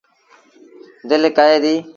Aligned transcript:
دل 1.09 1.23
ڪهي 1.37 1.57
دي۔ 1.63 1.75